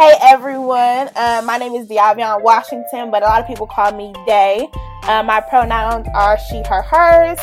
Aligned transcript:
Hey 0.00 0.14
everyone, 0.22 1.10
uh, 1.14 1.42
my 1.44 1.58
name 1.58 1.74
is 1.74 1.86
Diavion 1.86 2.40
Washington, 2.40 3.10
but 3.10 3.22
a 3.22 3.26
lot 3.26 3.42
of 3.42 3.46
people 3.46 3.66
call 3.66 3.92
me 3.92 4.14
Day. 4.26 4.66
Uh, 5.02 5.22
my 5.22 5.42
pronouns 5.42 6.06
are 6.14 6.38
she, 6.48 6.62
her, 6.70 6.80
hers. 6.80 7.38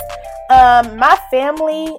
Um, 0.50 0.98
my 0.98 1.20
family, 1.30 1.96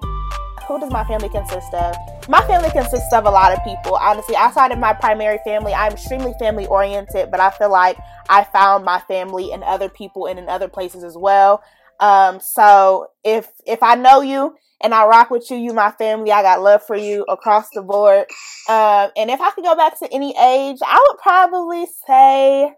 who 0.67 0.81
does 0.81 0.91
my 0.91 1.05
family 1.05 1.29
consist 1.29 1.73
of? 1.75 1.95
My 2.29 2.45
family 2.49 2.71
consists 2.71 3.13
of 3.13 3.25
a 3.27 3.31
lot 3.31 3.53
of 3.53 3.63
people. 3.63 3.95
Honestly, 3.95 4.35
outside 4.35 4.73
of 4.73 4.81
my 4.81 4.93
primary 4.95 5.39
family, 5.45 5.73
I'm 5.73 5.93
extremely 5.93 6.35
family 6.41 6.67
oriented, 6.67 7.31
but 7.31 7.39
I 7.39 7.51
feel 7.51 7.71
like 7.71 7.97
I 8.29 8.43
found 8.43 8.85
my 8.85 8.99
family 9.07 9.53
in 9.53 9.63
other 9.63 9.89
people 9.89 10.27
and 10.27 10.41
in 10.41 10.49
other 10.49 10.67
places 10.67 11.05
as 11.05 11.17
well. 11.17 11.63
Um, 12.01 12.41
so 12.41 13.13
if 13.23 13.49
if 13.65 13.81
I 13.81 13.95
know 13.95 14.23
you 14.23 14.57
and 14.81 14.95
I 14.95 15.07
rock 15.07 15.31
with 15.31 15.51
you, 15.51 15.57
you 15.57 15.73
my 15.73 15.91
family. 15.93 16.31
I 16.31 16.43
got 16.43 16.63
love 16.63 16.85
for 16.85 16.97
you 16.97 17.25
across 17.29 17.71
the 17.71 17.83
board. 17.83 18.27
Um, 18.69 19.11
and 19.17 19.31
if 19.31 19.41
I 19.41 19.51
could 19.51 19.65
go 19.65 19.77
back 19.77 19.99
to 20.01 20.13
any 20.13 20.37
age, 20.39 20.79
I 20.85 21.05
would 21.09 21.19
probably 21.19 21.87
say, 22.07 22.75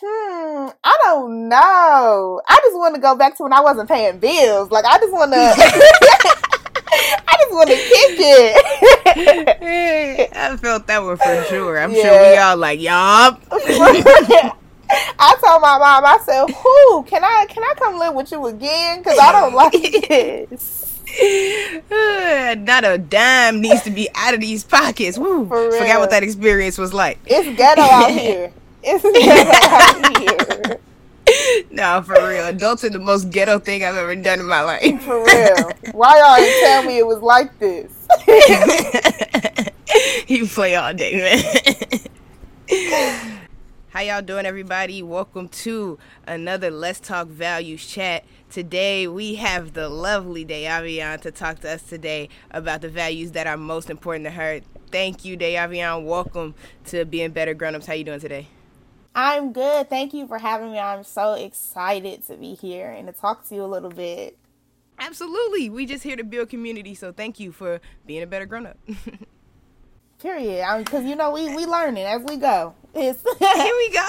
hmm, 0.00 0.68
I 0.82 0.98
don't 1.04 1.48
know. 1.48 2.40
I 2.48 2.58
just 2.62 2.76
want 2.76 2.94
to 2.94 3.00
go 3.00 3.14
back 3.14 3.36
to 3.36 3.42
when 3.42 3.52
I 3.52 3.60
wasn't 3.60 3.88
paying 3.88 4.18
bills. 4.18 4.70
Like 4.70 4.84
I 4.84 4.98
just 4.98 5.12
want 5.12 5.32
to. 5.32 6.36
I 6.92 7.36
just 7.38 7.52
want 7.52 7.68
to 7.68 7.76
kick 7.76 8.18
it. 8.18 8.56
I 10.36 10.56
felt 10.56 10.86
that 10.86 11.02
one 11.02 11.16
for 11.16 11.44
sure. 11.44 11.78
I'm 11.78 11.92
yeah. 11.92 12.02
sure 12.02 12.32
we 12.32 12.38
all 12.38 12.56
like, 12.56 12.80
yup. 12.80 13.42
I 15.18 15.36
told 15.44 15.62
my 15.62 15.78
mom, 15.78 16.04
I 16.04 16.18
said, 16.24 16.46
"Who 16.50 17.02
can 17.04 17.22
I 17.24 17.46
can 17.48 17.62
I 17.62 17.74
come 17.78 17.98
live 17.98 18.14
with 18.14 18.32
you 18.32 18.46
again? 18.46 18.98
Because 18.98 19.18
I 19.18 19.32
don't 19.32 19.54
like 19.54 19.72
this." 20.08 20.86
Not 21.90 22.84
a 22.84 22.98
dime 22.98 23.60
needs 23.60 23.82
to 23.82 23.90
be 23.90 24.08
out 24.14 24.34
of 24.34 24.40
these 24.40 24.62
pockets. 24.64 25.18
Woo. 25.18 25.44
Forgot 25.46 25.98
what 26.00 26.10
that 26.10 26.22
experience 26.22 26.78
was 26.78 26.94
like. 26.94 27.18
It's 27.26 27.56
ghetto 27.56 27.82
out 27.82 28.10
here. 28.20 28.52
It's 28.82 29.02
ghetto 30.06 30.06
out 30.06 30.18
here. 30.18 31.64
no, 31.70 32.02
for 32.02 32.14
real. 32.14 32.46
Adults 32.46 32.84
are 32.84 32.90
the 32.90 32.98
most 32.98 33.30
ghetto 33.30 33.58
thing 33.58 33.84
I've 33.84 33.96
ever 33.96 34.14
done 34.16 34.40
in 34.40 34.46
my 34.46 34.62
life. 34.62 35.02
For 35.02 35.24
real. 35.24 35.70
Why 35.92 36.18
y'all 36.18 36.36
didn't 36.36 36.60
tell 36.64 36.82
me 36.84 36.98
it 36.98 37.06
was 37.06 37.22
like 37.22 37.58
this? 37.58 37.92
you 40.28 40.46
play 40.46 40.76
all 40.76 40.94
day, 40.94 41.16
man. 41.16 42.00
How 44.00 44.06
y'all 44.06 44.22
doing, 44.22 44.46
everybody? 44.46 45.02
Welcome 45.02 45.50
to 45.50 45.98
another 46.26 46.70
Let's 46.70 47.00
Talk 47.00 47.28
Values 47.28 47.86
chat. 47.86 48.24
Today 48.48 49.06
we 49.06 49.34
have 49.34 49.74
the 49.74 49.90
lovely 49.90 50.42
Diavion 50.42 51.20
to 51.20 51.30
talk 51.30 51.58
to 51.60 51.72
us 51.72 51.82
today 51.82 52.30
about 52.50 52.80
the 52.80 52.88
values 52.88 53.32
that 53.32 53.46
are 53.46 53.58
most 53.58 53.90
important 53.90 54.24
to 54.24 54.30
her. 54.30 54.62
Thank 54.90 55.26
you, 55.26 55.36
Diavion. 55.36 56.06
Welcome 56.06 56.54
to 56.86 57.04
Being 57.04 57.32
Better 57.32 57.52
Grown 57.52 57.74
Ups. 57.74 57.84
How 57.84 57.92
you 57.92 58.04
doing 58.04 58.20
today? 58.20 58.46
I'm 59.14 59.52
good. 59.52 59.90
Thank 59.90 60.14
you 60.14 60.26
for 60.26 60.38
having 60.38 60.72
me. 60.72 60.78
I'm 60.78 61.04
so 61.04 61.34
excited 61.34 62.26
to 62.28 62.38
be 62.38 62.54
here 62.54 62.90
and 62.90 63.06
to 63.06 63.12
talk 63.12 63.46
to 63.50 63.54
you 63.54 63.62
a 63.62 63.66
little 63.66 63.90
bit. 63.90 64.38
Absolutely. 64.98 65.68
We 65.68 65.84
just 65.84 66.04
here 66.04 66.16
to 66.16 66.24
build 66.24 66.48
community, 66.48 66.94
so 66.94 67.12
thank 67.12 67.38
you 67.38 67.52
for 67.52 67.82
being 68.06 68.22
a 68.22 68.26
better 68.26 68.46
grown 68.46 68.64
up. 68.64 68.78
Period. 70.20 70.64
Because 70.78 71.04
you 71.04 71.16
know 71.16 71.32
we 71.32 71.54
we 71.54 71.66
learning 71.66 72.06
as 72.06 72.22
we 72.22 72.38
go. 72.38 72.74
It's 72.92 73.22
Here 73.38 73.74
we 73.76 73.90
go. 73.90 74.00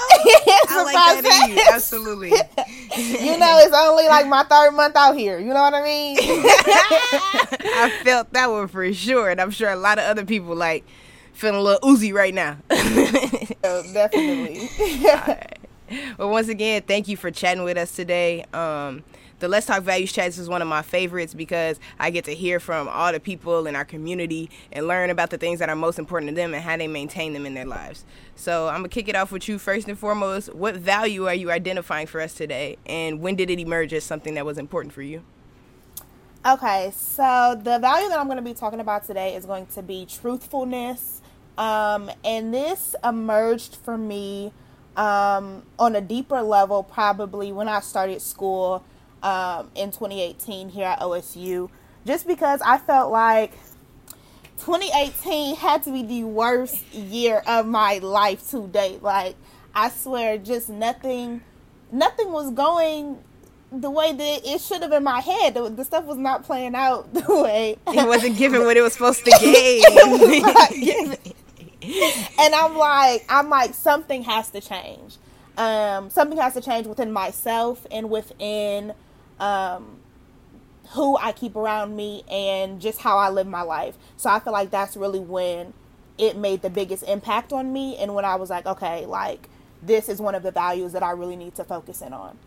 I 0.68 0.82
like 0.84 1.22
that 1.24 1.46
in 1.48 1.56
you. 1.56 1.62
Absolutely. 1.72 2.28
you 3.28 3.38
know, 3.38 3.58
it's 3.60 3.74
only 3.74 4.08
like 4.08 4.26
my 4.26 4.42
third 4.44 4.72
month 4.72 4.96
out 4.96 5.16
here. 5.16 5.38
You 5.38 5.48
know 5.54 5.62
what 5.62 5.74
I 5.74 5.82
mean? 5.82 6.16
I 6.18 8.00
felt 8.04 8.32
that 8.32 8.50
one 8.50 8.68
for 8.68 8.92
sure, 8.92 9.30
and 9.30 9.40
I'm 9.40 9.50
sure 9.50 9.70
a 9.70 9.76
lot 9.76 9.98
of 9.98 10.04
other 10.04 10.24
people 10.24 10.56
like 10.56 10.84
feeling 11.32 11.56
a 11.56 11.62
little 11.62 11.88
oozy 11.88 12.12
right 12.12 12.34
now. 12.34 12.58
oh, 12.70 13.82
definitely. 13.92 14.68
Well, 16.18 16.30
once 16.30 16.48
again, 16.48 16.82
thank 16.82 17.06
you 17.08 17.16
for 17.16 17.30
chatting 17.30 17.64
with 17.64 17.76
us 17.76 17.94
today. 17.94 18.44
Um, 18.52 19.04
the 19.42 19.48
Let's 19.48 19.66
Talk 19.66 19.82
Values 19.82 20.12
chats 20.12 20.38
is 20.38 20.48
one 20.48 20.62
of 20.62 20.68
my 20.68 20.82
favorites 20.82 21.34
because 21.34 21.80
I 21.98 22.10
get 22.10 22.24
to 22.26 22.34
hear 22.34 22.60
from 22.60 22.86
all 22.86 23.10
the 23.12 23.18
people 23.18 23.66
in 23.66 23.74
our 23.74 23.84
community 23.84 24.48
and 24.70 24.86
learn 24.86 25.10
about 25.10 25.30
the 25.30 25.36
things 25.36 25.58
that 25.58 25.68
are 25.68 25.74
most 25.74 25.98
important 25.98 26.30
to 26.30 26.34
them 26.36 26.54
and 26.54 26.62
how 26.62 26.76
they 26.76 26.86
maintain 26.86 27.32
them 27.32 27.44
in 27.44 27.54
their 27.54 27.66
lives. 27.66 28.04
So 28.36 28.68
I'm 28.68 28.76
gonna 28.76 28.88
kick 28.88 29.08
it 29.08 29.16
off 29.16 29.32
with 29.32 29.48
you 29.48 29.58
first 29.58 29.88
and 29.88 29.98
foremost. 29.98 30.54
What 30.54 30.76
value 30.76 31.26
are 31.26 31.34
you 31.34 31.50
identifying 31.50 32.06
for 32.06 32.20
us 32.20 32.34
today, 32.34 32.76
and 32.86 33.20
when 33.20 33.34
did 33.34 33.50
it 33.50 33.58
emerge 33.58 33.92
as 33.92 34.04
something 34.04 34.34
that 34.34 34.46
was 34.46 34.58
important 34.58 34.94
for 34.94 35.02
you? 35.02 35.24
Okay, 36.46 36.92
so 36.96 37.60
the 37.60 37.80
value 37.80 38.08
that 38.10 38.20
I'm 38.20 38.26
going 38.26 38.36
to 38.36 38.42
be 38.42 38.54
talking 38.54 38.78
about 38.78 39.04
today 39.04 39.34
is 39.34 39.44
going 39.44 39.66
to 39.66 39.82
be 39.82 40.06
truthfulness. 40.06 41.20
Um, 41.58 42.12
and 42.24 42.54
this 42.54 42.94
emerged 43.02 43.74
for 43.74 43.98
me 43.98 44.52
um, 44.96 45.64
on 45.80 45.96
a 45.96 46.00
deeper 46.00 46.42
level 46.42 46.84
probably 46.84 47.50
when 47.50 47.66
I 47.66 47.80
started 47.80 48.22
school 48.22 48.84
um, 49.22 49.70
in 49.74 49.90
2018 49.90 50.68
here 50.68 50.86
at 50.86 51.00
OSU, 51.00 51.70
just 52.06 52.26
because 52.26 52.60
I 52.62 52.78
felt 52.78 53.12
like 53.12 53.52
2018 54.58 55.56
had 55.56 55.82
to 55.84 55.92
be 55.92 56.02
the 56.02 56.24
worst 56.24 56.92
year 56.92 57.42
of 57.46 57.66
my 57.66 57.98
life 57.98 58.48
to 58.50 58.66
date. 58.68 59.02
Like, 59.02 59.34
I 59.74 59.90
swear, 59.90 60.38
just 60.38 60.68
nothing, 60.68 61.42
nothing 61.90 62.30
was 62.30 62.50
going 62.52 63.18
the 63.72 63.90
way 63.90 64.12
that 64.12 64.40
it 64.44 64.60
should 64.60 64.82
have 64.82 64.92
in 64.92 65.02
my 65.02 65.20
head. 65.20 65.54
The, 65.54 65.68
the, 65.70 65.84
stuff 65.84 66.04
was 66.04 66.18
not 66.18 66.44
playing 66.44 66.74
out 66.74 67.12
the 67.14 67.42
way 67.42 67.76
it 67.88 68.06
wasn't 68.06 68.36
giving 68.36 68.64
what 68.64 68.76
it 68.76 68.82
was 68.82 68.92
supposed 68.92 69.24
to 69.24 69.30
give. 70.80 71.18
and 72.38 72.54
I'm 72.54 72.76
like, 72.76 73.24
I'm 73.28 73.48
like, 73.48 73.74
something 73.74 74.22
has 74.24 74.50
to 74.50 74.60
change. 74.60 75.16
Um, 75.56 76.08
something 76.10 76.38
has 76.38 76.54
to 76.54 76.60
change 76.60 76.86
within 76.86 77.12
myself 77.12 77.86
and 77.90 78.10
within 78.10 78.94
um, 79.42 79.98
who 80.90 81.16
I 81.16 81.32
keep 81.32 81.56
around 81.56 81.96
me 81.96 82.22
and 82.30 82.80
just 82.80 83.00
how 83.00 83.18
I 83.18 83.28
live 83.28 83.46
my 83.46 83.62
life. 83.62 83.96
So 84.16 84.30
I 84.30 84.38
feel 84.38 84.52
like 84.52 84.70
that's 84.70 84.96
really 84.96 85.18
when 85.18 85.74
it 86.16 86.36
made 86.36 86.62
the 86.62 86.70
biggest 86.70 87.02
impact 87.04 87.52
on 87.52 87.72
me 87.72 87.96
and 87.96 88.14
when 88.14 88.24
I 88.24 88.36
was 88.36 88.50
like, 88.50 88.66
okay, 88.66 89.04
like 89.04 89.48
this 89.82 90.08
is 90.08 90.20
one 90.20 90.34
of 90.34 90.44
the 90.44 90.52
values 90.52 90.92
that 90.92 91.02
I 91.02 91.10
really 91.10 91.36
need 91.36 91.56
to 91.56 91.64
focus 91.64 92.02
in 92.02 92.12
on. 92.12 92.38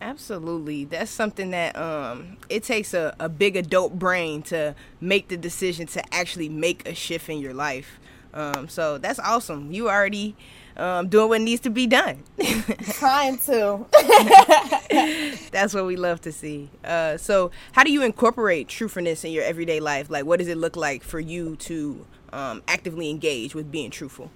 Absolutely. 0.00 0.84
That's 0.84 1.10
something 1.10 1.50
that 1.50 1.76
um 1.76 2.38
it 2.48 2.62
takes 2.62 2.94
a, 2.94 3.14
a 3.18 3.28
big 3.28 3.56
adult 3.56 3.98
brain 3.98 4.42
to 4.42 4.74
make 5.00 5.28
the 5.28 5.36
decision 5.36 5.86
to 5.88 6.14
actually 6.14 6.48
make 6.48 6.88
a 6.88 6.94
shift 6.94 7.28
in 7.28 7.38
your 7.38 7.52
life. 7.52 7.98
Um 8.34 8.68
so 8.68 8.98
that's 8.98 9.18
awesome. 9.18 9.72
You 9.72 9.88
already 9.88 10.36
um, 10.78 11.08
doing 11.08 11.28
what 11.28 11.40
needs 11.40 11.60
to 11.62 11.70
be 11.70 11.86
done. 11.86 12.22
Trying 12.92 13.38
to. 13.38 13.84
That's 15.50 15.74
what 15.74 15.84
we 15.86 15.96
love 15.96 16.20
to 16.22 16.32
see. 16.32 16.70
Uh, 16.84 17.16
so, 17.16 17.50
how 17.72 17.82
do 17.82 17.90
you 17.90 18.02
incorporate 18.02 18.68
truthfulness 18.68 19.24
in 19.24 19.32
your 19.32 19.44
everyday 19.44 19.80
life? 19.80 20.08
Like, 20.08 20.24
what 20.24 20.38
does 20.38 20.48
it 20.48 20.56
look 20.56 20.76
like 20.76 21.02
for 21.02 21.18
you 21.18 21.56
to 21.56 22.06
um, 22.32 22.62
actively 22.68 23.10
engage 23.10 23.54
with 23.54 23.70
being 23.70 23.90
truthful? 23.90 24.30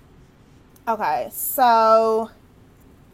Okay, 0.89 1.29
so 1.33 2.31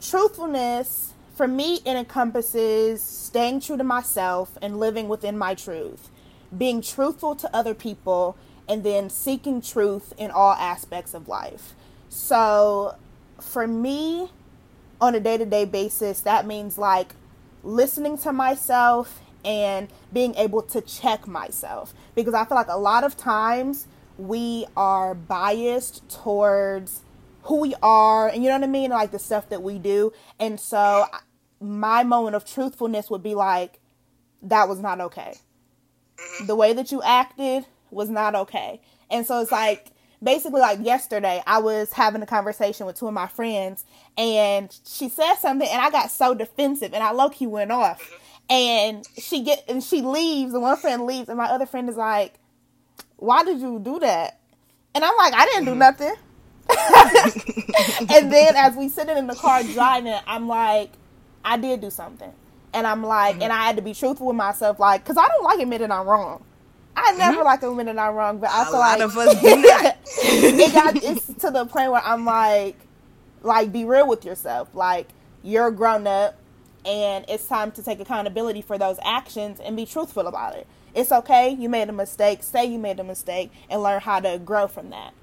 truthfulness 0.01 1.13
for 1.35 1.47
me 1.47 1.81
it 1.85 1.97
encompasses 1.97 3.03
staying 3.03 3.61
true 3.61 3.77
to 3.77 3.85
myself 3.85 4.57
and 4.63 4.79
living 4.81 5.07
within 5.07 5.37
my 5.37 5.55
truth, 5.55 6.11
being 6.57 6.81
truthful 6.81 7.37
to 7.37 7.55
other 7.55 7.75
people, 7.75 8.37
and 8.69 8.85
then 8.85 9.11
seeking 9.11 9.61
truth 9.61 10.13
in 10.19 10.31
all 10.31 10.53
aspects 10.53 11.15
of 11.15 11.29
life. 11.29 11.75
So, 12.09 12.97
for 13.41 13.67
me, 13.67 14.31
on 15.01 15.15
a 15.15 15.21
day 15.21 15.37
to 15.37 15.47
day 15.47 15.65
basis, 15.65 16.21
that 16.21 16.47
means 16.47 16.79
like 16.79 17.15
listening 17.63 18.19
to 18.19 18.33
myself 18.33 19.21
and 19.45 19.89
being 20.13 20.35
able 20.35 20.63
to 20.63 20.81
check 20.81 21.27
myself. 21.27 21.95
Because 22.15 22.35
I 22.35 22.45
feel 22.45 22.57
like 22.57 22.69
a 22.69 22.79
lot 22.79 23.05
of 23.05 23.17
times 23.17 23.87
we 24.17 24.67
are 24.77 25.15
biased 25.15 26.09
towards 26.11 27.03
who 27.43 27.61
we 27.61 27.75
are 27.83 28.29
and 28.29 28.43
you 28.43 28.51
know 28.51 28.57
what 28.57 28.65
I 28.65 28.71
mean? 28.71 28.91
Like 28.91 29.13
the 29.13 29.19
stuff 29.19 29.49
that 29.49 29.63
we 29.63 29.79
do. 29.79 30.13
And 30.39 30.59
so 30.59 31.07
my 31.61 32.03
moment 32.03 32.37
of 32.37 32.45
truthfulness 32.45 33.11
would 33.11 33.23
be 33.23 33.35
like, 33.35 33.79
that 34.43 34.69
was 34.69 34.81
not 34.81 35.01
okay. 35.01 35.35
Mm-hmm. 36.17 36.47
The 36.47 36.57
way 36.57 36.73
that 36.73 36.93
you 36.93 37.03
acted 37.03 37.67
was 37.91 38.09
not 38.09 38.35
okay. 38.35 38.81
And 39.11 39.27
so 39.27 39.41
it's 39.41 39.53
like, 39.53 39.93
basically 40.23 40.61
like 40.61 40.85
yesterday 40.85 41.43
I 41.47 41.59
was 41.59 41.93
having 41.93 42.23
a 42.23 42.27
conversation 42.27 42.87
with 42.87 42.99
two 42.99 43.07
of 43.07 43.15
my 43.15 43.29
friends 43.29 43.85
and 44.17 44.77
she 44.87 45.09
said 45.09 45.35
something 45.35 45.69
and 45.69 45.81
I 45.81 45.91
got 45.91 46.11
so 46.11 46.35
defensive 46.35 46.93
and 46.93 47.03
I 47.03 47.13
low 47.13 47.31
key 47.31 47.47
went 47.47 47.71
off. 47.71 48.01
And 48.51 49.07
she 49.19 49.43
get 49.43 49.65
and 49.69 49.85
she 49.85 50.01
leaves 50.01 50.55
and 50.55 50.63
one 50.63 50.77
friend 50.79 51.05
leaves 51.05 51.29
and 51.29 51.37
my 51.37 51.47
other 51.47 51.67
friend 51.67 51.89
is 51.89 51.97
like, 51.97 52.35
Why 53.17 53.45
did 53.45 53.61
you 53.61 53.79
do 53.79 53.99
that? 54.01 54.41
And 54.95 55.05
I'm 55.05 55.17
like, 55.17 55.35
I 55.35 55.45
didn't 55.47 55.67
do 55.67 55.71
mm-hmm. 55.73 55.81
nothing. 55.81 56.15
and 58.17 58.33
then 58.33 58.57
as 58.57 58.75
we 58.75 58.89
sitting 58.89 59.17
in 59.17 59.27
the 59.27 59.35
car 59.35 59.63
driving, 59.63 60.19
I'm 60.27 60.49
like, 60.49 60.93
I 61.45 61.59
did 61.59 61.83
do 61.83 61.91
something. 61.91 62.33
And 62.73 62.87
I'm 62.87 63.03
like, 63.03 63.35
mm-hmm. 63.35 63.43
and 63.43 63.53
I 63.53 63.67
had 63.67 63.77
to 63.77 63.83
be 63.83 63.95
truthful 63.95 64.27
with 64.27 64.37
myself, 64.37 64.79
like, 64.79 65.05
because 65.05 65.17
I 65.17 65.29
don't 65.29 65.45
like 65.45 65.61
admitting 65.61 65.91
I'm 65.91 66.07
wrong. 66.07 66.45
I 67.05 67.13
never 67.17 67.39
mm-hmm. 67.39 67.45
like 67.45 67.63
a 67.63 67.71
minute 67.71 67.99
I'm 67.99 68.15
wrong, 68.15 68.39
but 68.39 68.51
I 68.51 68.65
feel 68.65 68.79
like 68.79 68.99
a 68.99 69.01
lot 69.01 69.11
of 69.11 69.17
us 69.17 69.41
do 69.41 69.57
not. 69.57 69.97
it 70.07 70.75
got 70.75 70.97
it's 70.97 71.27
to 71.41 71.51
the 71.51 71.65
point 71.67 71.91
where 71.91 72.03
I'm 72.05 72.25
like, 72.25 72.77
like 73.43 73.73
be 73.73 73.85
real 73.85 74.09
with 74.09 74.25
yourself. 74.25 74.75
Like 74.75 75.09
you're 75.43 75.71
grown 75.71 76.07
up, 76.07 76.37
and 76.85 77.25
it's 77.29 77.47
time 77.47 77.71
to 77.73 77.83
take 77.83 78.01
accountability 78.01 78.63
for 78.63 78.79
those 78.79 78.99
actions 79.05 79.61
and 79.61 79.77
be 79.77 79.87
truthful 79.87 80.27
about 80.27 80.57
it. 80.57 80.67
It's 80.95 81.13
okay. 81.13 81.51
You 81.51 81.69
made 81.69 81.89
a 81.89 81.93
mistake. 81.93 82.43
Say 82.43 82.67
you 82.67 82.79
made 82.79 82.99
a 82.99 83.05
mistake 83.05 83.53
and 83.69 83.83
learn 83.83 84.01
how 84.01 84.21
to 84.21 84.39
grow 84.39 84.67
from 84.67 84.91
that, 84.91 85.15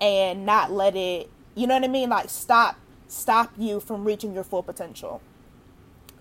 and 0.00 0.46
not 0.46 0.70
let 0.70 0.96
it. 0.96 1.30
You 1.54 1.66
know 1.66 1.74
what 1.74 1.84
I 1.84 1.88
mean? 1.88 2.10
Like 2.10 2.30
stop 2.30 2.76
stop 3.10 3.52
you 3.58 3.80
from 3.80 4.04
reaching 4.04 4.32
your 4.32 4.44
full 4.44 4.62
potential. 4.62 5.20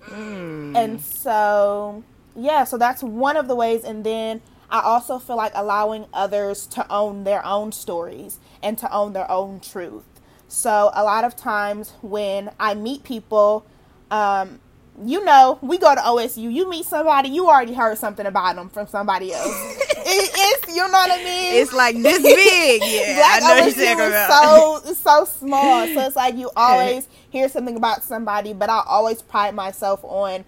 Mm. 0.07 0.75
And 0.75 1.01
so, 1.01 2.04
yeah, 2.36 2.63
so 2.63 2.78
that's 2.78 3.04
one 3.04 3.38
of 3.38 3.48
the 3.48 3.56
ways. 3.56 3.84
And 3.84 4.04
then 4.04 4.42
I 4.69 4.81
also 4.81 5.19
feel 5.19 5.36
like 5.36 5.51
allowing 5.56 6.06
others 6.13 6.68
to 6.68 6.86
own 6.92 7.24
their 7.24 7.45
own 7.45 7.71
stories 7.71 8.39
and 8.62 8.77
to 8.77 8.92
own 8.94 9.13
their 9.13 9.30
own 9.30 9.60
truth. 9.60 10.04
So, 10.48 10.92
a 10.94 11.04
lot 11.04 11.24
of 11.24 11.36
times 11.36 11.94
when 12.01 12.51
I 12.60 12.74
meet 12.74 13.04
people, 13.04 13.66
um, 14.10 14.60
you 15.06 15.24
know, 15.24 15.60
we 15.62 15.77
go 15.77 15.94
to 15.95 16.01
OSU, 16.01 16.51
you 16.51 16.69
meet 16.69 16.86
somebody, 16.86 17.30
you 17.30 17.48
already 17.48 17.74
heard 17.74 17.98
something 17.98 18.25
about 18.25 18.56
them 18.56 18.69
from 18.69 18.88
somebody 18.88 19.33
else. 19.33 19.48
it, 19.80 20.31
it's, 20.33 20.68
you 20.75 20.81
know 20.81 20.92
what 20.92 21.12
I 21.12 21.24
mean? 21.24 21.62
It's 21.62 21.74
like 21.74 21.95
this 22.01 22.22
big. 22.22 22.81
Yeah, 22.83 23.15
Black 23.39 23.44
I 23.44 23.62
know 23.62 23.68
OSU 23.68 23.98
you're 23.98 24.07
about. 24.07 24.83
so, 24.83 24.94
so 24.94 25.25
small. 25.25 25.86
So 25.88 26.01
it's 26.01 26.15
like 26.15 26.36
you 26.36 26.51
always 26.56 27.07
hear 27.30 27.48
something 27.48 27.75
about 27.77 28.04
somebody, 28.04 28.54
but 28.54 28.69
I 28.69 28.83
always 28.86 29.22
pride 29.22 29.56
myself 29.56 30.01
on 30.04 30.44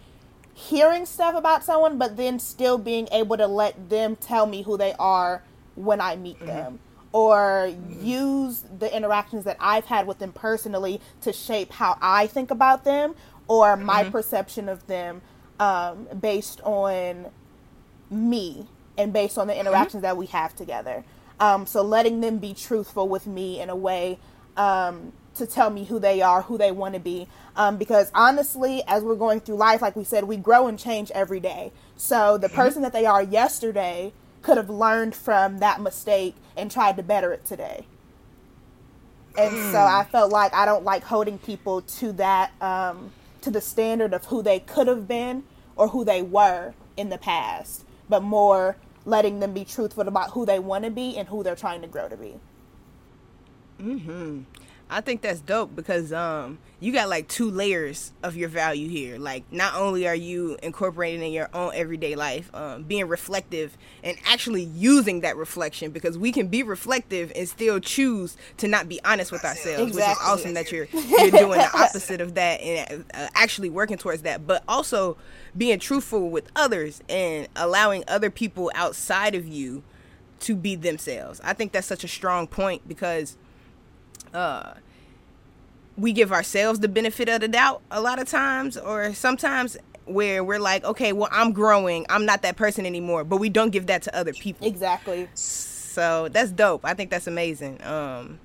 hearing 0.54 1.06
stuff 1.06 1.36
about 1.36 1.64
someone, 1.64 1.98
but 1.98 2.18
then 2.18 2.40
still 2.40 2.78
being 2.78 3.08
able 3.12 3.38
to 3.38 3.48
let 3.48 3.90
them 3.90 4.16
tell 4.16 4.46
me 4.46 4.64
who 4.64 4.78
they 4.78 4.94
are 5.00 5.44
when 5.76 6.02
I 6.02 6.16
meet 6.16 6.38
mm-hmm. 6.38 6.48
them. 6.48 6.80
Or 7.14 7.74
use 8.00 8.64
the 8.80 8.96
interactions 8.96 9.44
that 9.44 9.58
I've 9.60 9.86
had 9.86 10.08
with 10.08 10.20
them 10.20 10.32
personally 10.32 11.02
to 11.22 11.34
shape 11.34 11.74
how 11.74 11.98
I 12.02 12.28
think 12.28 12.52
about 12.52 12.86
them 12.86 13.16
or 13.50 13.76
my 13.76 14.04
mm-hmm. 14.04 14.12
perception 14.12 14.70
of 14.70 14.88
them 14.88 15.22
um, 15.60 16.08
based 16.18 16.62
on 16.62 17.28
me 18.10 18.68
and 18.98 19.12
based 19.12 19.38
on 19.38 19.48
the 19.48 19.54
mm-hmm. 19.54 19.62
interactions 19.62 19.96
mm-hmm. 19.96 20.04
that 20.04 20.18
we 20.18 20.28
have 20.28 20.56
together. 20.56 21.04
Um, 21.42 21.66
so 21.66 21.82
letting 21.82 22.22
them 22.22 22.38
be 22.38 22.54
truthful 22.54 23.10
with 23.10 23.28
me 23.28 23.60
in 23.60 23.70
a 23.70 23.76
way 23.76 24.20
um, 24.56 25.12
to 25.36 25.46
tell 25.46 25.70
me 25.70 25.86
who 25.86 26.00
they 26.00 26.22
are, 26.22 26.42
who 26.42 26.58
they 26.58 26.72
want 26.72 26.94
to 26.94 27.00
be. 27.00 27.28
Um, 27.56 27.78
because 27.78 28.12
honestly, 28.14 28.84
as 28.88 29.04
we're 29.04 29.16
going 29.16 29.40
through 29.40 29.56
life, 29.56 29.82
like 29.82 29.96
we 29.96 30.04
said, 30.04 30.26
we 30.26 30.38
grow 30.38 30.68
and 30.68 30.78
change 30.78 31.12
every 31.12 31.40
day. 31.40 31.72
So 31.98 32.38
the 32.38 32.48
mm-hmm. 32.48 32.56
person 32.56 32.82
that 32.82 32.94
they 32.94 33.06
are 33.06 33.24
yesterday 33.24 34.14
could 34.42 34.58
have 34.58 34.70
learned 34.70 35.16
from 35.16 35.60
that 35.60 35.82
mistake 35.82 36.36
and 36.58 36.72
tried 36.72 36.98
to 36.98 37.04
better 37.04 37.32
it 37.32 37.46
today. 37.46 37.86
And 39.38 39.72
so 39.72 39.80
I 39.80 40.06
felt 40.12 40.32
like 40.32 40.54
I 40.54 40.66
don't 40.66 40.84
like 40.84 41.04
holding 41.04 41.38
people 41.38 41.82
to 41.82 42.12
that 42.14 42.52
um, 42.62 43.12
to 43.42 43.52
the 43.52 43.62
standard 43.62 44.14
of 44.14 44.26
who 44.26 44.44
they 44.44 44.60
could 44.60 44.88
have 44.88 45.08
been 45.08 45.44
or 45.76 45.88
who 45.88 46.04
they 46.04 46.22
were 46.22 46.74
in 46.98 47.10
the 47.10 47.18
past, 47.18 47.86
but 48.10 48.22
more 48.22 48.76
letting 49.06 49.40
them 49.40 49.54
be 49.54 49.64
truthful 49.64 50.08
about 50.08 50.32
who 50.32 50.46
they 50.46 50.60
want 50.60 50.84
to 50.84 50.92
be 50.92 51.18
and 51.18 51.28
who 51.30 51.44
they're 51.44 51.56
trying 51.56 51.82
to 51.82 51.88
grow 51.88 52.10
to 52.10 52.18
be. 52.18 52.36
Mhm. 53.82 54.44
I 54.92 55.00
think 55.02 55.22
that's 55.22 55.40
dope 55.40 55.76
because 55.76 56.12
um 56.12 56.60
you 56.82 56.92
got 56.92 57.08
like 57.10 57.28
two 57.28 57.50
layers 57.50 58.12
of 58.24 58.36
your 58.36 58.50
value 58.50 58.90
here. 58.90 59.18
Like 59.18 59.44
not 59.52 59.76
only 59.76 60.08
are 60.08 60.16
you 60.16 60.58
incorporating 60.62 61.22
in 61.22 61.32
your 61.32 61.50
own 61.54 61.72
everyday 61.74 62.16
life, 62.16 62.54
um, 62.54 62.84
being 62.84 63.08
reflective 63.08 63.78
and 64.04 64.18
actually 64.26 64.64
using 64.64 65.22
that 65.22 65.38
reflection 65.38 65.92
because 65.92 66.18
we 66.18 66.32
can 66.32 66.48
be 66.48 66.64
reflective 66.64 67.32
and 67.36 67.48
still 67.48 67.80
choose 67.80 68.36
to 68.58 68.68
not 68.68 68.90
be 68.90 69.00
honest 69.06 69.32
with 69.32 69.46
ourselves, 69.46 69.92
exactly. 69.92 69.96
which 69.96 70.12
is 70.12 70.18
awesome 70.22 70.54
that 70.56 70.72
you're 70.72 70.88
you're 70.94 71.32
doing 71.32 71.60
the 71.60 71.72
opposite 71.74 72.20
of 72.20 72.34
that 72.34 72.60
and 72.62 73.06
uh, 73.14 73.28
actually 73.36 73.70
working 73.70 73.98
towards 73.98 74.24
that. 74.24 74.46
But 74.46 74.64
also 74.68 75.16
being 75.56 75.80
truthful 75.80 76.30
with 76.30 76.50
others 76.56 77.02
and 77.08 77.48
allowing 77.56 78.04
other 78.08 78.30
people 78.30 78.72
outside 78.76 79.36
of 79.36 79.48
you 79.48 79.84
to 80.42 80.56
be 80.56 80.76
themselves. 80.76 81.40
I 81.44 81.54
think 81.54 81.72
that's 81.72 81.88
such 81.88 82.04
a 82.04 82.08
strong 82.08 82.48
point 82.48 82.88
because 82.88 83.38
uh, 84.34 84.74
we 85.98 86.14
give 86.14 86.32
ourselves 86.32 86.80
the 86.80 86.88
benefit 86.88 87.30
of 87.30 87.42
the 87.42 87.48
doubt 87.48 87.82
a 87.92 88.02
lot 88.02 88.20
of 88.20 88.28
times, 88.28 88.78
or 88.78 89.14
sometimes 89.14 89.78
where 90.06 90.44
we're 90.44 90.60
like, 90.60 90.84
okay, 90.84 91.14
well, 91.14 91.30
I'm 91.32 91.54
growing, 91.54 92.06
I'm 92.10 92.26
not 92.26 92.42
that 92.42 92.56
person 92.58 92.86
anymore, 92.86 93.24
but 93.24 93.38
we 93.38 93.50
don't 93.50 93.70
give 93.70 93.88
that 93.88 94.02
to 94.04 94.16
other 94.16 94.34
people. 94.34 94.68
Exactly. 94.68 95.28
So 95.34 96.28
that's 96.30 96.52
dope. 96.52 96.82
I 96.84 96.94
think 96.94 97.10
that's 97.10 97.28
amazing. 97.28 97.84
Um, 97.84 98.40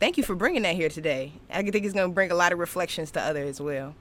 thank 0.00 0.16
you 0.16 0.24
for 0.24 0.34
bringing 0.34 0.62
that 0.62 0.74
here 0.74 0.88
today. 0.88 1.32
I 1.50 1.62
think 1.62 1.84
it's 1.84 1.94
going 1.94 2.08
to 2.08 2.14
bring 2.14 2.30
a 2.30 2.34
lot 2.34 2.52
of 2.52 2.58
reflections 2.58 3.10
to 3.12 3.20
others 3.20 3.48
as 3.48 3.60
well. 3.60 3.94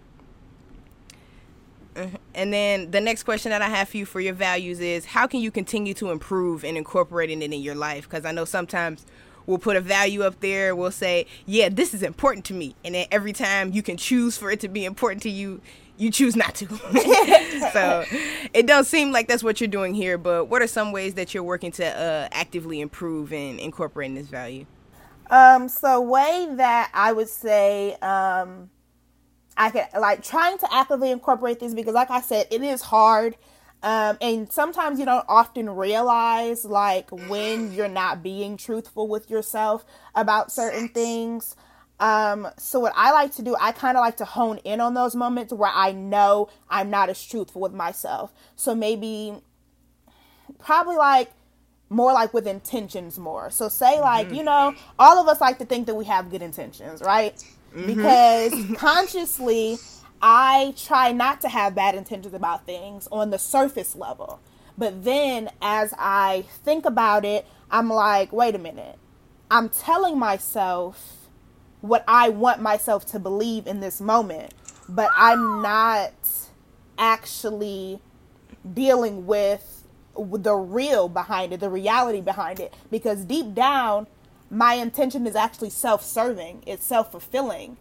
Uh-huh. 1.95 2.17
And 2.35 2.53
then 2.53 2.91
the 2.91 3.01
next 3.01 3.23
question 3.23 3.49
that 3.49 3.61
I 3.61 3.69
have 3.69 3.89
for 3.89 3.97
you 3.97 4.05
for 4.05 4.19
your 4.19 4.35
values 4.35 4.79
is 4.79 5.05
how 5.05 5.25
can 5.25 5.39
you 5.39 5.49
continue 5.49 5.93
to 5.95 6.11
improve 6.11 6.63
and 6.63 6.77
incorporating 6.77 7.41
it 7.41 7.51
in 7.51 7.61
your 7.61 7.75
life? 7.75 8.07
Because 8.07 8.23
I 8.23 8.31
know 8.31 8.45
sometimes 8.45 9.05
we'll 9.47 9.57
put 9.57 9.75
a 9.75 9.81
value 9.81 10.21
up 10.21 10.39
there. 10.41 10.75
We'll 10.75 10.91
say, 10.91 11.25
yeah, 11.47 11.69
this 11.69 11.95
is 11.95 12.03
important 12.03 12.45
to 12.45 12.53
me. 12.53 12.75
And 12.85 12.93
then 12.93 13.07
every 13.09 13.33
time 13.33 13.71
you 13.71 13.81
can 13.81 13.97
choose 13.97 14.37
for 14.37 14.51
it 14.51 14.59
to 14.59 14.67
be 14.67 14.85
important 14.85 15.23
to 15.23 15.29
you, 15.29 15.61
you 15.97 16.11
choose 16.11 16.35
not 16.35 16.53
to. 16.55 16.67
so 17.73 18.05
it 18.53 18.67
doesn't 18.67 18.85
seem 18.85 19.11
like 19.11 19.27
that's 19.27 19.43
what 19.43 19.59
you're 19.59 19.67
doing 19.67 19.95
here, 19.95 20.19
but 20.19 20.45
what 20.45 20.61
are 20.61 20.67
some 20.67 20.91
ways 20.91 21.15
that 21.15 21.33
you're 21.33 21.43
working 21.43 21.71
to 21.71 21.85
uh, 21.85 22.27
actively 22.31 22.81
improve 22.81 23.33
and 23.33 23.59
incorporating 23.59 24.13
this 24.13 24.27
value? 24.27 24.67
Um, 25.29 25.67
so 25.67 25.99
way 25.99 26.47
that 26.51 26.91
I 26.93 27.13
would 27.13 27.29
say, 27.29 27.95
um, 27.95 28.69
I 29.57 29.71
can 29.71 29.87
like 29.99 30.23
trying 30.23 30.59
to 30.59 30.67
actively 30.71 31.09
incorporate 31.09 31.59
this 31.59 31.73
because 31.73 31.95
like 31.95 32.11
I 32.11 32.21
said, 32.21 32.47
it 32.51 32.61
is 32.61 32.81
hard 32.81 33.35
um, 33.83 34.17
and 34.21 34.51
sometimes 34.51 34.99
you 34.99 35.05
don't 35.05 35.25
often 35.27 35.69
realize 35.69 36.65
like 36.65 37.09
when 37.11 37.71
you're 37.73 37.87
not 37.87 38.23
being 38.23 38.57
truthful 38.57 39.07
with 39.07 39.29
yourself 39.29 39.85
about 40.15 40.51
certain 40.51 40.89
things. 40.89 41.55
Um, 41.99 42.47
so 42.57 42.79
what 42.79 42.93
I 42.95 43.11
like 43.11 43.33
to 43.35 43.41
do, 43.41 43.55
I 43.59 43.71
kind 43.71 43.97
of 43.97 44.01
like 44.01 44.17
to 44.17 44.25
hone 44.25 44.57
in 44.59 44.81
on 44.81 44.93
those 44.93 45.15
moments 45.15 45.53
where 45.53 45.71
I 45.73 45.91
know 45.91 46.49
I'm 46.69 46.89
not 46.89 47.09
as 47.09 47.23
truthful 47.23 47.61
with 47.61 47.73
myself. 47.73 48.33
So 48.55 48.73
maybe 48.73 49.35
probably 50.59 50.97
like 50.97 51.31
more 51.89 52.13
like 52.13 52.33
with 52.33 52.47
intentions 52.47 53.17
more. 53.17 53.49
So 53.51 53.69
say 53.69 53.99
like, 53.99 54.27
mm-hmm. 54.27 54.35
you 54.35 54.43
know, 54.43 54.75
all 54.97 55.19
of 55.19 55.27
us 55.27 55.39
like 55.39 55.59
to 55.59 55.65
think 55.65 55.85
that 55.87 55.95
we 55.95 56.05
have 56.05 56.29
good 56.29 56.41
intentions, 56.41 57.01
right? 57.01 57.35
Mm-hmm. 57.75 57.87
Because 57.87 58.77
consciously 58.77 59.77
I 60.21 60.73
try 60.77 61.11
not 61.11 61.41
to 61.41 61.49
have 61.49 61.75
bad 61.75 61.95
intentions 61.95 62.33
about 62.33 62.65
things 62.65 63.07
on 63.11 63.29
the 63.29 63.39
surface 63.39 63.95
level. 63.95 64.39
But 64.77 65.03
then 65.03 65.49
as 65.61 65.93
I 65.97 66.45
think 66.63 66.85
about 66.85 67.25
it, 67.25 67.47
I'm 67.71 67.89
like, 67.89 68.31
wait 68.31 68.55
a 68.55 68.59
minute. 68.59 68.97
I'm 69.49 69.69
telling 69.69 70.17
myself 70.17 71.29
what 71.81 72.03
I 72.07 72.29
want 72.29 72.61
myself 72.61 73.05
to 73.07 73.19
believe 73.19 73.67
in 73.67 73.79
this 73.79 74.01
moment, 74.01 74.53
but 74.89 75.09
I'm 75.15 75.61
not 75.61 76.13
actually 76.97 77.99
dealing 78.73 79.25
with 79.25 79.87
the 80.15 80.55
real 80.55 81.07
behind 81.07 81.53
it, 81.53 81.59
the 81.59 81.69
reality 81.69 82.21
behind 82.21 82.59
it. 82.59 82.73
Because 82.89 83.23
deep 83.23 83.53
down, 83.53 84.07
my 84.49 84.73
intention 84.73 85.27
is 85.27 85.35
actually 85.35 85.69
self 85.69 86.03
serving, 86.03 86.63
it's 86.65 86.85
self 86.85 87.11
fulfilling 87.11 87.77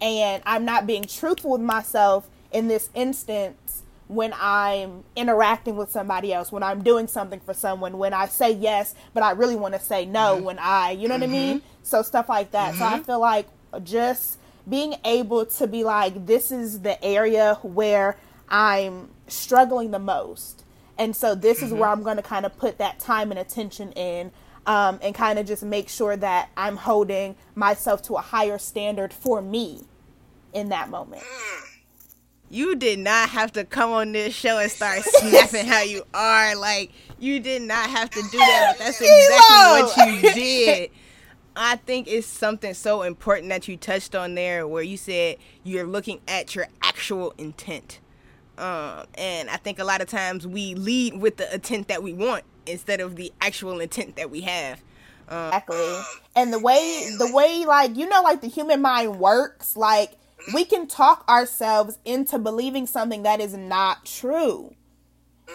and 0.00 0.42
I'm 0.46 0.64
not 0.64 0.86
being 0.86 1.04
truthful 1.04 1.52
with 1.52 1.60
myself 1.60 2.28
in 2.52 2.68
this 2.68 2.90
instance 2.94 3.82
when 4.10 4.34
I'm 4.40 5.04
interacting 5.14 5.76
with 5.76 5.92
somebody 5.92 6.32
else, 6.32 6.50
when 6.50 6.64
I'm 6.64 6.82
doing 6.82 7.06
something 7.06 7.38
for 7.38 7.54
someone, 7.54 7.96
when 7.96 8.12
I 8.12 8.26
say 8.26 8.50
yes, 8.50 8.92
but 9.14 9.22
I 9.22 9.30
really 9.32 9.54
want 9.54 9.74
to 9.74 9.80
say 9.80 10.04
no, 10.04 10.34
mm-hmm. 10.34 10.44
when 10.46 10.58
I, 10.58 10.90
you 10.90 11.06
know 11.06 11.14
what 11.14 11.22
mm-hmm. 11.22 11.32
I 11.32 11.38
mean? 11.38 11.58
Mm-hmm. 11.58 11.66
So 11.84 12.02
stuff 12.02 12.28
like 12.28 12.50
that. 12.50 12.70
Mm-hmm. 12.70 12.78
So 12.78 12.84
I 12.84 12.92
mm-hmm. 12.94 13.02
feel 13.02 13.20
like 13.20 13.46
just 13.84 14.38
being 14.68 14.96
able 15.04 15.46
to 15.46 15.66
be 15.68 15.84
like, 15.84 16.26
this 16.26 16.50
is 16.50 16.80
the 16.80 17.02
area 17.04 17.58
where 17.62 18.16
I'm 18.48 19.10
struggling 19.28 19.92
the 19.92 20.00
most. 20.00 20.64
And 20.98 21.14
so 21.14 21.36
this 21.36 21.62
is 21.62 21.72
where 21.72 21.82
mm-hmm. 21.82 21.98
I'm 21.98 22.02
going 22.02 22.16
to 22.16 22.22
kind 22.22 22.44
of 22.44 22.58
put 22.58 22.78
that 22.78 22.98
time 22.98 23.30
and 23.30 23.38
attention 23.38 23.92
in 23.92 24.32
um, 24.66 24.98
and 25.02 25.14
kind 25.14 25.38
of 25.38 25.46
just 25.46 25.62
make 25.62 25.88
sure 25.88 26.16
that 26.16 26.50
I'm 26.56 26.78
holding 26.78 27.36
myself 27.54 28.02
to 28.02 28.14
a 28.14 28.20
higher 28.20 28.58
standard 28.58 29.12
for 29.12 29.40
me 29.40 29.84
in 30.52 30.70
that 30.70 30.90
moment. 30.90 31.22
You 32.48 32.74
did 32.74 32.98
not 32.98 33.28
have 33.28 33.52
to 33.52 33.64
come 33.64 33.92
on 33.92 34.12
this 34.12 34.34
show 34.34 34.58
and 34.58 34.70
start 34.70 35.02
snapping 35.04 35.66
how 35.66 35.82
you 35.82 36.02
are. 36.12 36.56
Like 36.56 36.90
you 37.18 37.38
did 37.38 37.62
not 37.62 37.88
have 37.90 38.10
to 38.10 38.22
do 38.30 38.38
that. 38.38 38.74
But 38.76 38.84
that's 38.84 39.00
exactly 39.00 40.02
what 40.06 40.24
you 40.24 40.32
did. 40.34 40.90
I 41.54 41.76
think 41.76 42.08
it's 42.08 42.26
something 42.26 42.74
so 42.74 43.02
important 43.02 43.48
that 43.50 43.68
you 43.68 43.76
touched 43.76 44.14
on 44.14 44.34
there, 44.34 44.66
where 44.66 44.82
you 44.82 44.96
said 44.96 45.36
you're 45.62 45.86
looking 45.86 46.20
at 46.26 46.54
your 46.54 46.68
actual 46.82 47.34
intent. 47.38 48.00
Um, 48.56 49.06
and 49.14 49.48
I 49.50 49.56
think 49.56 49.78
a 49.78 49.84
lot 49.84 50.00
of 50.00 50.08
times 50.08 50.46
we 50.46 50.74
lead 50.74 51.20
with 51.20 51.38
the 51.38 51.52
intent 51.52 51.88
that 51.88 52.02
we 52.02 52.12
want 52.12 52.44
instead 52.66 53.00
of 53.00 53.16
the 53.16 53.32
actual 53.40 53.80
intent 53.80 54.16
that 54.16 54.30
we 54.30 54.42
have. 54.42 54.82
Um, 55.28 55.46
exactly. 55.48 55.98
And 56.36 56.52
the 56.52 56.58
way 56.58 57.10
the 57.18 57.32
way 57.32 57.64
like 57.64 57.96
you 57.96 58.08
know 58.08 58.22
like 58.22 58.40
the 58.40 58.48
human 58.48 58.82
mind 58.82 59.18
works, 59.18 59.76
like 59.76 60.12
we 60.52 60.64
can 60.64 60.86
talk 60.86 61.24
ourselves 61.28 61.98
into 62.04 62.38
believing 62.38 62.86
something 62.86 63.22
that 63.22 63.40
is 63.40 63.54
not 63.54 64.04
true. 64.04 64.74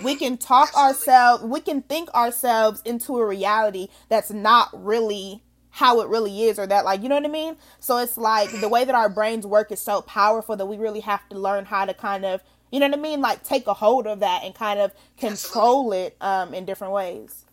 We 0.04 0.16
can 0.16 0.38
talk 0.38 0.76
ourselves, 0.76 1.44
we 1.44 1.62
can 1.62 1.82
think 1.82 2.14
ourselves 2.14 2.82
into 2.84 3.18
a 3.18 3.26
reality 3.26 3.88
that's 4.10 4.32
not 4.32 4.70
really 4.74 5.42
how 5.70 6.00
it 6.02 6.08
really 6.08 6.44
is 6.44 6.58
or 6.58 6.66
that 6.68 6.86
like 6.86 7.04
you 7.04 7.10
know 7.10 7.16
what 7.16 7.26
I 7.26 7.30
mean? 7.30 7.58
So 7.80 7.98
it's 7.98 8.18
like 8.18 8.50
the 8.62 8.70
way 8.70 8.86
that 8.86 8.96
our 8.96 9.10
brains 9.10 9.46
work 9.46 9.72
is 9.72 9.80
so 9.82 10.02
powerful 10.02 10.56
that 10.56 10.66
we 10.66 10.78
really 10.78 11.02
have 11.02 11.28
to 11.30 11.38
learn 11.38 11.66
how 11.66 11.86
to 11.86 11.94
kind 11.94 12.24
of 12.26 12.42
you 12.72 12.80
know 12.80 12.88
what 12.88 12.98
I 12.98 13.02
mean? 13.02 13.22
Like 13.22 13.44
take 13.44 13.68
a 13.68 13.74
hold 13.74 14.08
of 14.08 14.20
that 14.20 14.44
and 14.44 14.54
kind 14.56 14.80
of 14.80 14.94
control 15.18 15.94
it 15.94 16.16
um, 16.20 16.54
in 16.54 16.66
different 16.66 16.94
ways. 16.94 17.46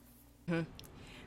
Mm-hmm. 0.48 0.62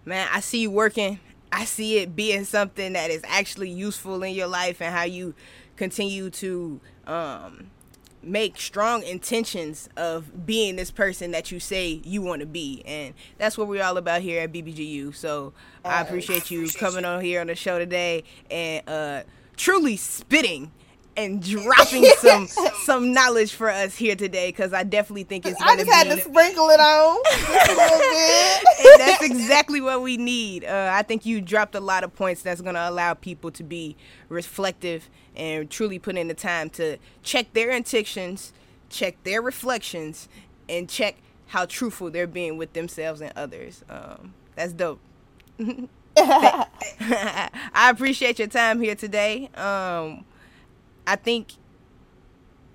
Man, 0.05 0.27
I 0.31 0.39
see 0.39 0.62
you 0.62 0.71
working. 0.71 1.19
I 1.51 1.65
see 1.65 2.00
it 2.00 2.15
being 2.15 2.43
something 2.43 2.93
that 2.93 3.09
is 3.09 3.21
actually 3.25 3.69
useful 3.69 4.21
in 4.24 4.33
your 4.33 4.47
life 4.47 4.81
and 4.81 4.93
how 4.93 5.03
you 5.03 5.33
continue 5.75 6.29
to 6.29 6.79
um, 7.08 7.72
make 8.22 8.60
strong 8.60 9.03
intentions 9.03 9.88
of 9.96 10.46
being 10.46 10.75
this 10.75 10.91
person 10.91 11.32
that 11.32 11.51
you 11.51 11.60
say 11.60 12.01
you 12.03 12.22
want 12.22 12.39
to 12.39 12.46
be. 12.46 12.82
And 12.86 13.13
that's 13.38 13.58
what 13.58 13.67
we're 13.67 13.84
all 13.84 13.98
about 13.98 14.22
here 14.22 14.41
at 14.41 14.51
bbgu 14.51 15.15
so 15.15 15.53
i 15.84 16.01
appreciate 16.01 16.50
you 16.50 16.70
coming 16.70 17.05
on 17.05 17.22
here 17.22 17.41
on 17.41 17.48
the 17.48 17.55
show 17.55 17.77
today 17.77 18.24
and 18.50 18.88
uh, 18.89 19.24
truly 19.55 19.98
spitting 19.98 20.72
and 21.17 21.41
dropping 21.41 22.05
some 22.17 22.48
some 22.84 23.13
knowledge 23.13 23.53
for 23.53 23.69
us 23.69 23.95
here 23.95 24.15
today 24.15 24.50
because 24.50 24.74
I 24.74 24.84
definitely 24.84 25.24
think 25.24 25.45
it's. 25.45 25.60
I 25.62 25.75
just 25.75 25.89
had 25.89 26.07
to 26.07 26.17
sprinkle 26.19 26.69
it 26.69 26.79
on. 26.79 27.17
and 28.91 29.00
that's 29.00 29.24
exactly 29.24 29.81
what 29.81 30.01
we 30.01 30.17
need. 30.17 30.65
Uh, 30.65 30.89
I 30.93 31.03
think 31.03 31.25
you 31.25 31.41
dropped 31.41 31.75
a 31.75 31.79
lot 31.79 32.03
of 32.03 32.15
points 32.15 32.41
that's 32.41 32.62
going 32.62 32.75
to 32.75 32.89
allow 32.89 33.13
people 33.13 33.51
to 33.51 33.63
be 33.63 33.95
reflective 34.29 35.10
and 35.36 35.69
truly 35.69 36.00
put 36.00 36.17
in 36.17 36.27
the 36.27 36.34
time 36.34 36.69
to 36.72 36.98
check 37.24 37.53
their 37.53 37.72
intentions, 37.72 38.53
check 38.89 39.22
their 39.24 39.41
reflections, 39.41 40.29
and 40.69 40.89
check 40.89 41.17
how 41.48 41.65
truthful 41.65 42.10
they're 42.10 42.27
being 42.27 42.57
with 42.57 42.74
themselves 42.74 43.22
and 43.22 43.31
others. 43.36 43.84
Um, 43.89 44.34
that's 44.55 44.74
dope. 44.74 45.00
I 46.17 47.89
appreciate 47.89 48.39
your 48.39 48.48
time 48.48 48.81
here 48.81 48.95
today. 48.95 49.50
Um, 49.55 50.25
I 51.07 51.15
think 51.15 51.53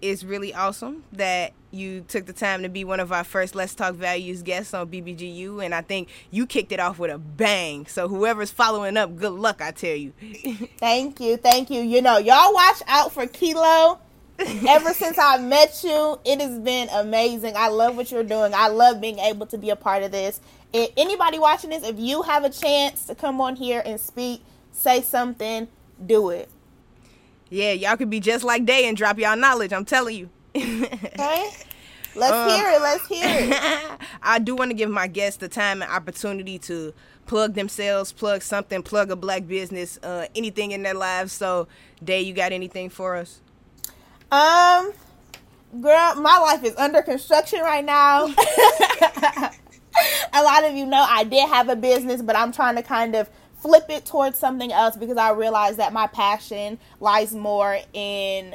it's 0.02 0.24
really 0.24 0.54
awesome 0.54 1.04
that 1.12 1.52
you 1.70 2.00
took 2.08 2.26
the 2.26 2.32
time 2.32 2.62
to 2.62 2.68
be 2.68 2.84
one 2.84 3.00
of 3.00 3.12
our 3.12 3.24
first 3.24 3.54
Let's 3.54 3.74
Talk 3.74 3.94
Values 3.94 4.42
guests 4.42 4.74
on 4.74 4.88
BBGU, 4.88 5.64
and 5.64 5.74
I 5.74 5.82
think 5.82 6.08
you 6.30 6.46
kicked 6.46 6.72
it 6.72 6.80
off 6.80 6.98
with 6.98 7.10
a 7.10 7.18
bang. 7.18 7.86
So 7.86 8.08
whoever's 8.08 8.50
following 8.50 8.96
up, 8.96 9.16
good 9.16 9.32
luck, 9.32 9.60
I 9.60 9.70
tell 9.70 9.94
you. 9.94 10.12
thank 10.78 11.20
you, 11.20 11.36
thank 11.36 11.70
you. 11.70 11.82
You 11.82 12.02
know, 12.02 12.18
y'all 12.18 12.52
watch 12.52 12.82
out 12.86 13.12
for 13.12 13.26
Kilo. 13.26 14.00
Ever 14.66 14.94
since 14.94 15.18
I 15.18 15.36
met 15.36 15.82
you, 15.84 16.18
it 16.24 16.40
has 16.40 16.58
been 16.58 16.88
amazing. 16.88 17.54
I 17.56 17.68
love 17.68 17.94
what 17.96 18.10
you're 18.10 18.24
doing. 18.24 18.52
I 18.54 18.68
love 18.68 18.98
being 19.00 19.18
able 19.18 19.44
to 19.46 19.58
be 19.58 19.68
a 19.68 19.76
part 19.76 20.02
of 20.02 20.12
this. 20.12 20.40
If 20.72 20.90
anybody 20.96 21.38
watching 21.38 21.70
this, 21.70 21.84
if 21.86 21.98
you 21.98 22.22
have 22.22 22.44
a 22.44 22.50
chance 22.50 23.04
to 23.06 23.14
come 23.14 23.40
on 23.40 23.56
here 23.56 23.82
and 23.84 24.00
speak, 24.00 24.42
say 24.72 25.02
something, 25.02 25.68
do 26.06 26.30
it. 26.30 26.48
Yeah, 27.50 27.72
y'all 27.72 27.96
could 27.96 28.10
be 28.10 28.20
just 28.20 28.44
like 28.44 28.64
Day 28.64 28.88
and 28.88 28.96
drop 28.96 29.18
y'all 29.18 29.36
knowledge. 29.36 29.72
I'm 29.72 29.84
telling 29.84 30.16
you. 30.16 30.30
okay. 30.56 31.50
Let's 32.14 32.32
um, 32.32 32.50
hear 32.50 32.70
it. 32.70 32.80
Let's 32.80 33.06
hear 33.06 33.24
it. 33.24 34.00
I 34.22 34.38
do 34.38 34.54
want 34.54 34.70
to 34.70 34.74
give 34.74 34.90
my 34.90 35.06
guests 35.06 35.38
the 35.38 35.48
time 35.48 35.82
and 35.82 35.90
opportunity 35.90 36.58
to 36.60 36.92
plug 37.26 37.54
themselves, 37.54 38.12
plug 38.12 38.42
something, 38.42 38.82
plug 38.82 39.10
a 39.10 39.16
black 39.16 39.46
business, 39.46 39.98
uh, 40.02 40.26
anything 40.34 40.72
in 40.72 40.82
their 40.82 40.94
lives. 40.94 41.32
So, 41.32 41.68
Day, 42.02 42.22
you 42.22 42.32
got 42.32 42.52
anything 42.52 42.88
for 42.88 43.16
us? 43.16 43.40
Um, 44.32 44.92
girl, 45.80 46.14
my 46.16 46.38
life 46.38 46.64
is 46.64 46.76
under 46.76 47.02
construction 47.02 47.60
right 47.60 47.84
now. 47.84 48.26
a 50.32 50.42
lot 50.42 50.64
of 50.64 50.74
you 50.74 50.86
know 50.86 51.04
I 51.08 51.24
did 51.24 51.48
have 51.48 51.68
a 51.68 51.76
business, 51.76 52.22
but 52.22 52.36
I'm 52.36 52.52
trying 52.52 52.76
to 52.76 52.82
kind 52.82 53.14
of 53.14 53.28
flip 53.60 53.86
it 53.88 54.06
towards 54.06 54.38
something 54.38 54.72
else 54.72 54.96
because 54.96 55.16
I 55.16 55.30
realize 55.30 55.76
that 55.76 55.92
my 55.92 56.06
passion 56.06 56.78
lies 57.00 57.34
more 57.34 57.78
in 57.92 58.54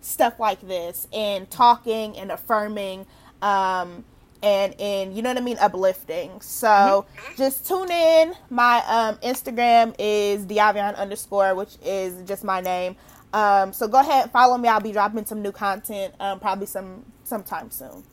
stuff 0.00 0.38
like 0.38 0.60
this, 0.66 1.06
in 1.12 1.46
talking 1.46 2.16
and 2.18 2.30
affirming, 2.30 3.06
um, 3.40 4.04
and 4.42 4.74
in 4.78 5.14
you 5.14 5.22
know 5.22 5.30
what 5.30 5.38
I 5.38 5.42
mean, 5.42 5.58
uplifting. 5.58 6.40
So 6.40 6.68
mm-hmm. 6.68 7.36
just 7.36 7.66
tune 7.66 7.90
in. 7.90 8.34
My 8.50 8.82
um, 8.86 9.16
Instagram 9.16 9.94
is 9.98 10.44
Diavion 10.46 10.96
underscore, 10.96 11.54
which 11.54 11.76
is 11.84 12.26
just 12.26 12.44
my 12.44 12.60
name. 12.60 12.96
Um, 13.32 13.72
so 13.72 13.88
go 13.88 14.00
ahead, 14.00 14.24
and 14.24 14.32
follow 14.32 14.58
me. 14.58 14.68
I'll 14.68 14.80
be 14.80 14.92
dropping 14.92 15.24
some 15.24 15.40
new 15.40 15.52
content, 15.52 16.14
um, 16.20 16.38
probably 16.40 16.66
some 16.66 17.04
sometime 17.24 17.70
soon. 17.70 18.04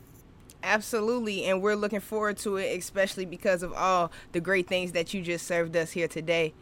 Absolutely, 0.62 1.44
and 1.46 1.62
we're 1.62 1.74
looking 1.74 2.00
forward 2.00 2.36
to 2.38 2.56
it, 2.56 2.78
especially 2.78 3.24
because 3.24 3.62
of 3.62 3.72
all 3.72 4.12
the 4.32 4.40
great 4.40 4.68
things 4.68 4.92
that 4.92 5.14
you 5.14 5.22
just 5.22 5.46
served 5.46 5.74
us 5.76 5.92
here 5.92 6.08
today. 6.08 6.52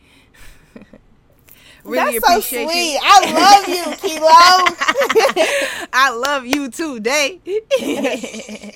really 1.84 2.18
That's 2.18 2.18
appreciate 2.18 2.66
so 2.66 2.70
sweet. 2.70 2.92
You. 2.92 3.00
I 3.02 3.32
love 3.32 3.68
you, 3.68 3.84
Kilo. 4.08 5.88
I 5.92 6.10
love 6.10 6.46
you 6.46 6.70
too, 6.70 7.00
Day. 7.00 7.40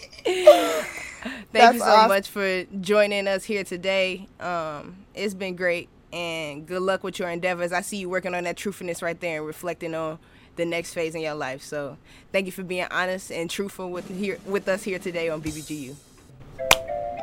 Thank 1.52 1.52
That's 1.52 1.74
you 1.74 1.80
so 1.80 1.86
awesome. 1.86 2.08
much 2.08 2.28
for 2.28 2.64
joining 2.80 3.28
us 3.28 3.44
here 3.44 3.62
today. 3.64 4.26
Um, 4.40 4.96
it's 5.14 5.34
been 5.34 5.54
great, 5.54 5.88
and 6.12 6.66
good 6.66 6.82
luck 6.82 7.04
with 7.04 7.18
your 7.20 7.30
endeavors. 7.30 7.72
I 7.72 7.80
see 7.82 7.98
you 7.98 8.08
working 8.08 8.34
on 8.34 8.42
that 8.44 8.56
truthfulness 8.56 9.02
right 9.02 9.18
there 9.20 9.38
and 9.38 9.46
reflecting 9.46 9.94
on 9.94 10.18
the 10.56 10.64
next 10.64 10.94
phase 10.94 11.14
in 11.14 11.22
your 11.22 11.34
life. 11.34 11.62
So 11.62 11.96
thank 12.32 12.46
you 12.46 12.52
for 12.52 12.62
being 12.62 12.86
honest 12.90 13.30
and 13.30 13.48
truthful 13.48 13.90
with 13.90 14.08
here 14.08 14.38
with 14.46 14.68
us 14.68 14.82
here 14.82 14.98
today 14.98 15.28
on 15.28 15.40
BBGU. 15.42 15.94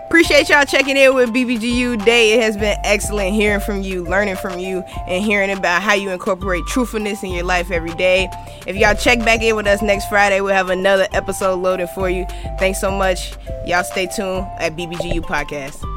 Appreciate 0.09 0.49
y'all 0.49 0.65
checking 0.65 0.97
in 0.97 1.13
with 1.13 1.29
BBGU 1.29 2.03
Day. 2.03 2.33
It 2.33 2.41
has 2.41 2.57
been 2.57 2.75
excellent 2.83 3.35
hearing 3.35 3.59
from 3.59 3.83
you, 3.83 4.03
learning 4.03 4.37
from 4.37 4.57
you, 4.57 4.79
and 5.07 5.23
hearing 5.23 5.51
about 5.51 5.83
how 5.83 5.93
you 5.93 6.09
incorporate 6.09 6.65
truthfulness 6.65 7.21
in 7.21 7.29
your 7.31 7.43
life 7.43 7.69
every 7.69 7.93
day. 7.93 8.27
If 8.65 8.75
y'all 8.75 8.95
check 8.95 9.19
back 9.19 9.43
in 9.43 9.55
with 9.55 9.67
us 9.67 9.83
next 9.83 10.09
Friday, 10.09 10.41
we'll 10.41 10.55
have 10.55 10.71
another 10.71 11.07
episode 11.13 11.59
loaded 11.59 11.89
for 11.89 12.09
you. 12.09 12.25
Thanks 12.57 12.81
so 12.81 12.89
much. 12.89 13.33
Y'all 13.67 13.83
stay 13.83 14.07
tuned 14.07 14.47
at 14.57 14.75
BBGU 14.75 15.21
Podcast. 15.21 15.88